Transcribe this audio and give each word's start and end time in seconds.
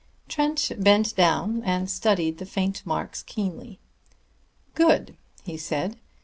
Trent 0.27 0.71
bent 0.79 1.15
down 1.15 1.61
and 1.63 1.87
studied 1.87 2.39
the 2.39 2.45
faint 2.47 2.83
marks 2.87 3.21
keenly. 3.21 3.77
"Good!" 4.73 5.15
he 5.43 5.57
said. 5.57 5.99